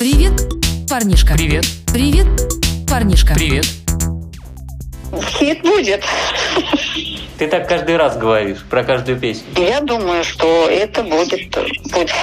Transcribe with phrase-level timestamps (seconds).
[0.00, 0.32] Привет,
[0.90, 1.34] парнишка.
[1.34, 1.64] Привет.
[1.92, 2.26] Привет,
[2.88, 3.34] парнишка.
[3.34, 3.64] Привет.
[5.22, 6.02] Хит будет.
[7.38, 9.44] Ты так каждый раз говоришь про каждую песню.
[9.56, 11.58] Я думаю, что это будет.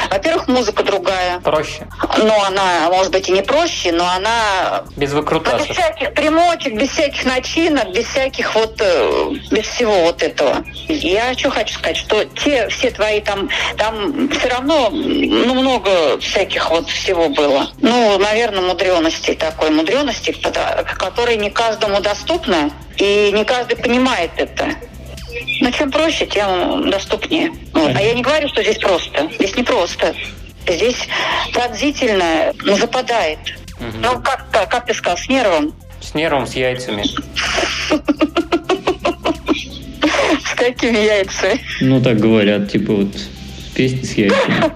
[0.10, 1.40] Во-первых, музыка другая.
[1.42, 1.88] Проще.
[2.18, 5.68] Ну, она, может быть, и не проще, но она Без без выкрутасов.
[5.70, 10.64] всяких примочек, без всяких начинок, без всяких вот, э, без всего вот этого.
[10.88, 16.70] Я что хочу сказать, что те все твои там, там все равно, ну, много всяких
[16.70, 17.70] вот всего было.
[17.82, 20.32] Ну, наверное, мудренности такой, мудренности,
[20.98, 24.76] которой не каждому доступна, и не каждый понимает это.
[25.62, 27.52] Но чем проще, тем доступнее.
[27.74, 27.96] Вот.
[27.96, 29.30] А я не говорю, что здесь просто.
[29.36, 30.14] Здесь не просто.
[30.68, 31.08] Здесь
[31.54, 33.40] пронзительно западает.
[33.80, 34.02] Мгм.
[34.02, 35.74] Ну, как, как, как ты сказал, с нервом.
[36.02, 37.04] С нервом, с яйцами.
[40.44, 41.60] С какими яйцами?
[41.82, 43.16] Ну, так говорят, типа вот
[43.74, 44.72] песни с яйцами.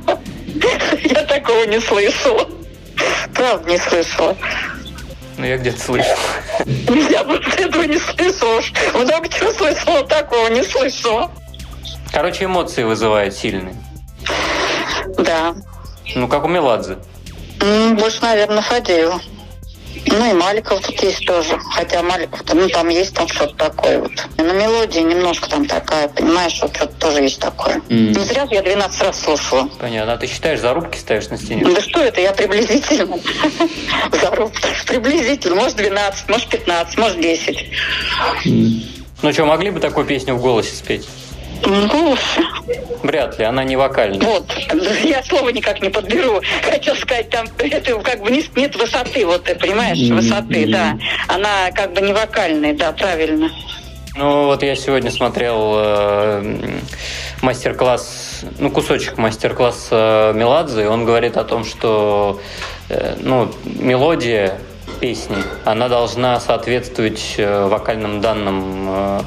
[1.14, 2.50] Я такого не слышала.
[3.34, 4.36] Правда, не слышала.
[5.38, 6.18] Ну, я где-то слышал.
[6.66, 8.62] Я вот этого не слышала.
[8.94, 11.32] Много чего слышала, такого не слышала.
[12.12, 13.76] Короче, эмоции вызывает сильные.
[15.18, 15.56] Да.
[16.16, 16.98] Ну, как у Меладзе.
[17.60, 19.20] Больше, наверное, Фадеева.
[20.08, 21.58] Ну и Маликов тут есть тоже.
[21.72, 24.12] Хотя Маликов, ну там есть там что-то такое вот.
[24.38, 27.82] На мелодии немножко там такая, понимаешь, вот что-то тоже есть такое.
[27.90, 28.12] М.
[28.12, 29.70] Не зря я 12 раз слушала.
[29.80, 30.14] Понятно.
[30.14, 31.66] А ты считаешь, зарубки ставишь на стене?
[31.66, 33.18] Да что это, я приблизительно.
[34.22, 34.70] Зарубка.
[34.88, 35.56] Приблизительно.
[35.56, 37.66] Может 12, может 15, может 10.
[38.46, 38.82] М.
[39.22, 41.08] Ну что, могли бы такую песню в голосе спеть?
[41.64, 42.20] М, Голос.
[43.04, 44.20] Вряд ли, она не вокальная.
[44.20, 44.52] Вот,
[45.04, 46.42] я слова никак не подберу.
[46.64, 50.98] Хотел сказать, там это как бы нет высоты, вот ты понимаешь, высоты, да.
[51.28, 53.50] Она как бы не вокальная, да, правильно.
[54.18, 56.80] Ну, вот я сегодня смотрел э,
[57.42, 62.40] мастер-класс, ну, кусочек мастер-класса Меладзе, и он говорит о том, что,
[62.88, 64.58] э, ну, мелодия
[65.06, 69.20] песни, она должна соответствовать э, вокальным данным э,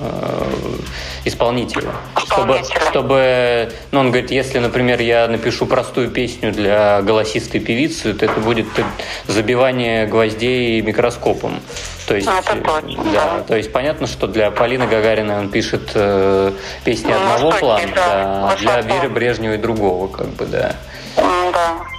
[1.25, 1.91] исполнителя.
[2.17, 2.61] Чтобы,
[2.91, 8.41] чтобы, ну, он говорит, если, например, я напишу простую песню для голосистой певицы, то это
[8.41, 8.83] будет э,
[9.29, 11.61] забивание гвоздей микроскопом.
[12.09, 13.45] То есть, А, это точно, да, да.
[13.47, 16.51] то есть понятно, что для Полины Гагариной он пишет э,
[16.85, 18.81] песни Ну, одного плана, да, да, а для.
[18.81, 20.75] Веры Брежневой другого, как бы, да.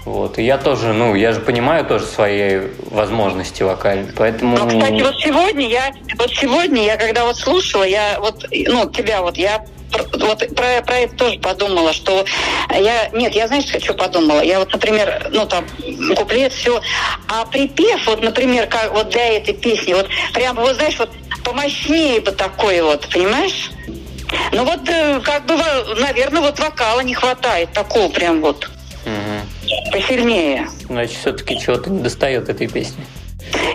[0.09, 0.39] Вот.
[0.39, 4.57] И я тоже, ну, я же понимаю тоже свои возможности вокальные, поэтому...
[4.57, 9.21] Ну, кстати, вот сегодня я, вот сегодня я, когда вот слушала, я вот, ну, тебя
[9.21, 12.25] вот, я вот про, про это тоже подумала, что
[12.71, 14.41] я, нет, я, знаешь, что подумала?
[14.41, 15.67] Я вот, например, ну, там,
[16.15, 16.81] куплет, все,
[17.27, 21.11] а припев, вот, например, как вот для этой песни, вот, прям, вот, знаешь, вот,
[21.43, 23.69] помощнее бы такой вот, понимаешь?
[24.53, 25.55] Ну, вот, э, как бы,
[25.99, 28.67] наверное, вот вокала не хватает, такого прям вот,
[29.05, 29.58] Мгм.
[29.91, 30.69] Посильнее.
[30.87, 33.05] Значит, все-таки чего-то не достает этой песни.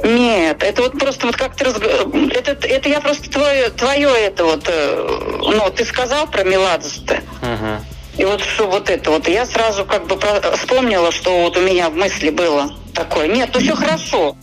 [0.02, 4.44] Нет, это вот просто вот как ты разг- это, это я просто твое, твое это
[4.44, 7.20] вот, э, ну, ты сказал про Меладзе-то.
[7.42, 7.84] Мгм.
[8.16, 10.18] И вот что вот это вот, я сразу как бы
[10.56, 13.26] вспомнила, что вот у меня в мысли было такое.
[13.26, 14.36] Нет, ну все хорошо.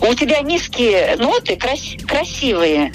[0.00, 2.92] У тебя низкие ноты крас- красивые.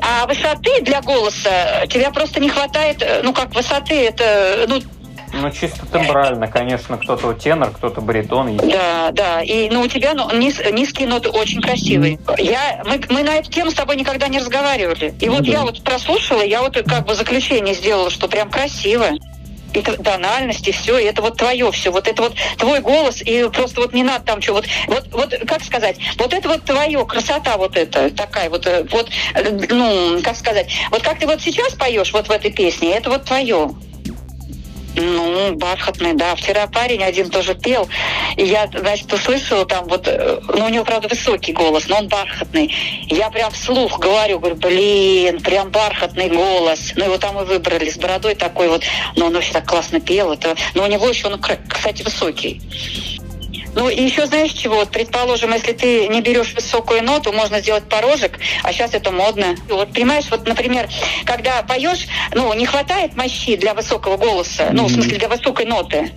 [0.00, 4.80] А высоты для голоса тебя просто не хватает, э, ну как высоты, это, ну
[5.40, 8.56] Ну, чисто тембрально, конечно, кто-то тенор, кто-то баритон.
[8.56, 9.42] Да, да.
[9.42, 12.18] И ну, у тебя ну, низ- низкие ноты очень красивые.
[12.38, 15.14] Я, мы, мы на эту тему с тобой никогда не разговаривали.
[15.20, 15.52] И вот Ну да.
[15.52, 19.06] я вот прослушала, я вот как бы заключение сделала, что прям красиво.
[19.72, 23.48] И тональность, и все, и это вот твое все, вот это вот твой голос, и
[23.52, 27.04] просто вот не надо там что, вот, вот, вот, как сказать, вот это вот твое,
[27.04, 31.42] красота вот эта, такая вот, э, вот, э, ну, как сказать, вот как ты вот
[31.42, 33.70] сейчас поешь вот в этой песне, это вот твое.
[34.96, 36.34] Ну, бархатный, да.
[36.36, 37.88] Вчера парень один тоже пел,
[38.36, 42.08] и я, значит, услышала там вот, э, ну, у него, правда, высокий голос, но он
[42.08, 42.72] бархатный.
[43.08, 46.92] Я прям вслух говорю, говорю, блин, прям бархатный голос.
[46.96, 48.82] Ну, его там и выбрали с бородой такой вот,
[49.16, 50.32] но он вообще так классно пел.
[50.32, 52.60] Это, но у него еще он, кстати, высокий.
[53.74, 54.76] Ну, и еще знаешь чего?
[54.76, 59.56] Вот, предположим, если ты не берешь высокую ноту, можно сделать порожек, а сейчас это модно.
[59.68, 60.88] Вот, понимаешь, вот, например,
[61.24, 66.12] когда поешь, ну, не хватает мощи для высокого голоса, ну, в смысле, для высокой ноты,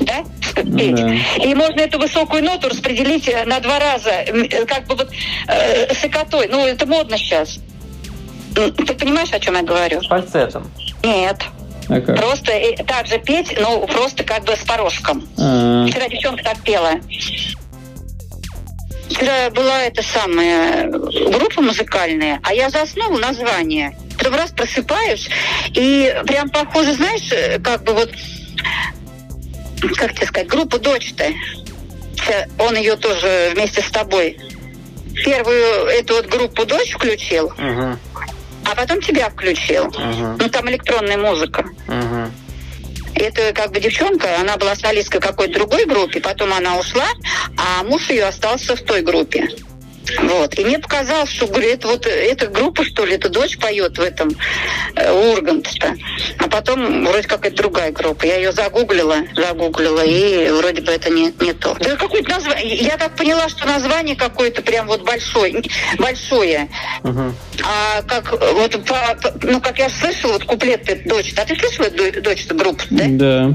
[0.00, 0.24] да,
[0.64, 0.94] Ну петь.
[0.94, 1.14] да.
[1.44, 5.10] И можно эту высокую ноту распределить э, на два раза, э, как бы вот
[5.46, 6.48] э, с высотой.
[6.48, 7.58] Ну, это модно сейчас.
[8.54, 10.00] Ты понимаешь, о чем я говорю?
[10.02, 10.70] Фальцетом.
[11.02, 11.38] Нет.
[11.90, 12.16] А как?
[12.16, 15.28] Просто э, так же петь, но просто как бы с порожком.
[15.38, 16.92] А, Вчера девчонка так пела.
[19.08, 23.96] Вчера была эта самая группа музыкальная, а я заснула название.
[24.16, 25.28] Потом раз просыпаюсь,
[25.74, 28.10] и прям похоже, знаешь, э, как бы вот,
[29.96, 31.24] как тебе сказать, группа дочь-то.
[32.58, 34.38] он ее тоже вместе с тобой
[35.24, 37.96] первую эту вот группу дочь включил, Угу.
[38.70, 39.86] А потом тебя включил.
[39.86, 40.36] Угу.
[40.38, 41.64] Ну, там электронная музыка.
[41.88, 42.30] Угу.
[43.14, 47.06] Это как бы девчонка, она была солисткой какой-то другой группе, потом она ушла,
[47.56, 49.48] а муж ее остался в той группе.
[50.18, 50.58] Вот.
[50.58, 54.00] И мне показалось, что, говорю, это вот эта группа, что ли, эта дочь поет в
[54.00, 54.30] этом
[54.96, 55.94] э, Ургант-то.
[56.38, 58.24] А потом вроде как это другая группа.
[58.24, 61.76] Я ее загуглила, загуглила, и вроде бы это не, не то.
[61.80, 62.76] Да какое-то название.
[62.76, 65.62] Я так поняла, что название какое-то прям вот большое.
[65.98, 66.68] Большое.
[67.02, 67.34] Угу.
[67.62, 71.32] А как вот по- по- ну как я слышала, вот куплет этой дочь.
[71.36, 73.04] А ты слышала эту дочь группу, да?
[73.08, 73.54] Да.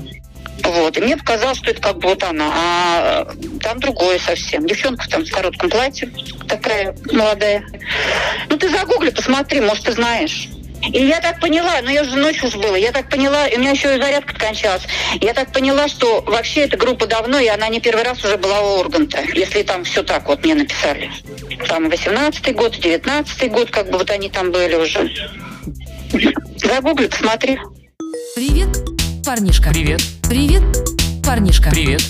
[0.63, 0.97] Вот.
[0.97, 2.51] И мне показалось, что это как бы вот она.
[2.53, 3.27] А
[3.65, 4.67] там другое совсем.
[4.67, 6.09] Девчонка там в коротком платье,
[6.47, 7.65] такая молодая.
[8.47, 10.49] Ну ты загугли, посмотри, может, ты знаешь.
[10.93, 13.59] И я так поняла, ну я же ночью уж было, я так поняла, и у
[13.59, 14.83] меня еще и зарядка кончалась.
[15.19, 18.61] Я так поняла, что вообще эта группа давно, и она не первый раз уже была
[18.61, 21.09] у Урганта, если там все так вот мне написали.
[21.67, 25.11] Там 18-й год, 19-й год, как бы вот они там были уже.
[26.57, 27.57] Загугли, посмотри.
[28.35, 28.69] Привет,
[29.25, 29.71] парнишка.
[29.71, 30.01] Привет.
[30.29, 30.63] Привет,
[31.25, 31.71] парнишка.
[31.71, 32.03] Привет.